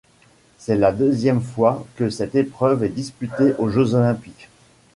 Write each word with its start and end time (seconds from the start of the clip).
C'est 0.57 0.77
la 0.77 0.91
deuxième 0.91 1.41
fois 1.41 1.85
que 1.95 2.09
cette 2.09 2.33
épreuve 2.33 2.83
est 2.83 2.89
disputée 2.89 3.53
aux 3.59 3.69
Jeux 3.69 3.93
olympiques. 3.93 4.49